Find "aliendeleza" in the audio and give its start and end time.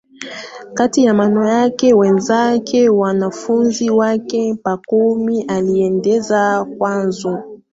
5.43-6.65